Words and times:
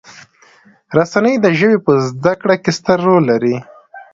رسنۍ 0.97 1.35
د 1.41 1.45
ژبې 1.59 1.77
په 1.85 1.93
زده 2.07 2.33
کړې 2.41 2.55
کې 2.63 2.71
ستر 2.79 2.97
رول 3.07 3.23
لري. 3.31 3.55